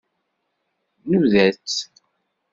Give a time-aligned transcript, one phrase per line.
[1.03, 1.77] Nnuda-tt.